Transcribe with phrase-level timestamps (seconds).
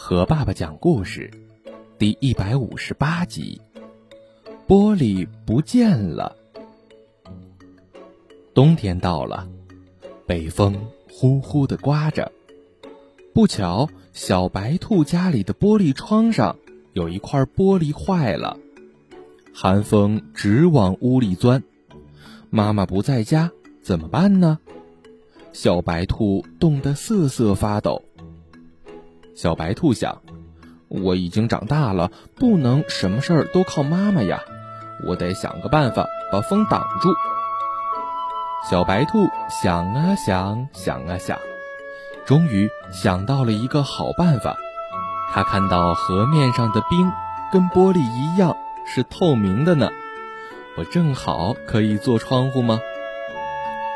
[0.00, 1.28] 和爸爸讲故事，
[1.98, 3.60] 第一百五十八集。
[4.66, 6.36] 玻璃不见了。
[8.54, 9.48] 冬天到了，
[10.24, 10.78] 北风
[11.10, 12.30] 呼呼的刮着。
[13.34, 16.56] 不巧，小白兔家里的玻璃窗上
[16.92, 18.56] 有一块玻璃坏了，
[19.52, 21.64] 寒风直往屋里钻。
[22.50, 23.50] 妈妈不在家，
[23.82, 24.60] 怎么办呢？
[25.52, 28.04] 小白兔冻得瑟瑟发抖。
[29.40, 30.20] 小白兔想
[30.90, 34.42] ：“我已经长大了，不能什么事儿都靠妈妈呀，
[35.06, 37.08] 我得想个办法把风挡住。”
[38.68, 39.28] 小白兔
[39.62, 41.38] 想啊想，想啊想，
[42.26, 44.56] 终于想到了一个好办法。
[45.32, 47.08] 他看到河面上的冰
[47.52, 49.88] 跟玻璃一样是透明的呢，
[50.76, 52.80] 我正好可以做窗户吗？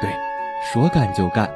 [0.00, 0.08] 对，
[0.72, 1.50] 说干就干，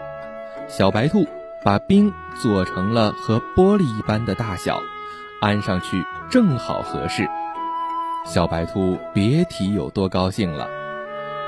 [0.67, 1.25] 小白兔。
[1.67, 4.81] 把冰做成了和玻璃一般的大小，
[5.41, 7.29] 安上去正好合适。
[8.25, 10.69] 小白兔别提有多高兴了，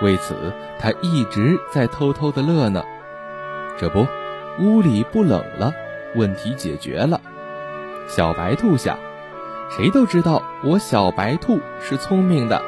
[0.02, 2.82] 为此它一直在偷偷的乐呢。
[3.78, 4.08] 这不，
[4.58, 5.72] 屋里不冷了，
[6.16, 7.20] 问题解决了。
[8.08, 8.98] 小白兔想，
[9.70, 12.60] 谁都知道我小白兔是聪明的，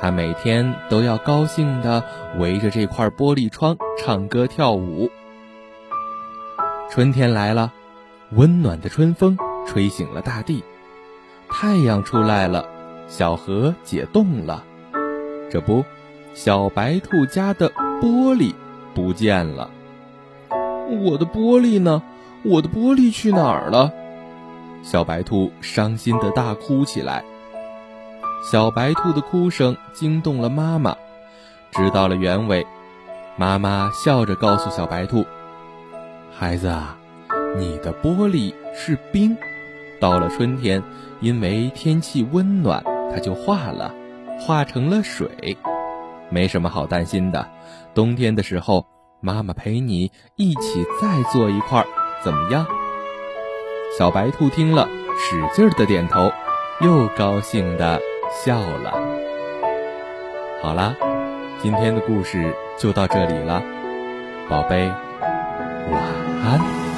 [0.00, 2.02] 它每天都要高兴的
[2.38, 5.10] 围着这块玻璃窗唱歌跳舞。
[6.92, 7.72] 春天来了，
[8.32, 10.62] 温暖的春风吹醒了大地，
[11.48, 12.68] 太阳出来了，
[13.08, 14.62] 小河解冻了。
[15.50, 15.86] 这不，
[16.34, 17.70] 小白兔家的
[18.02, 18.52] 玻璃
[18.94, 19.70] 不见了。
[20.50, 22.02] 我的玻璃呢？
[22.44, 23.90] 我的玻璃去哪儿了？
[24.82, 27.24] 小白兔伤心的大哭起来。
[28.44, 30.94] 小白兔的哭声惊动了妈妈，
[31.70, 32.66] 知道了原委。
[33.38, 35.24] 妈妈笑着告诉小白兔。
[36.34, 36.96] 孩子啊，
[37.56, 39.36] 你的玻璃是冰，
[40.00, 40.82] 到了春天，
[41.20, 43.94] 因为天气温暖，它就化了，
[44.40, 45.56] 化成了水，
[46.30, 47.48] 没什么好担心的。
[47.94, 48.86] 冬天的时候，
[49.20, 51.84] 妈妈陪你一起再做一块，
[52.24, 52.66] 怎么样？
[53.96, 56.32] 小白兔听了，使劲的点头，
[56.80, 58.00] 又高兴的
[58.44, 58.92] 笑了。
[60.62, 60.96] 好啦，
[61.60, 63.62] 今天的故事就到这里了，
[64.48, 64.90] 宝贝。
[65.90, 66.00] 晚
[66.42, 66.91] 安。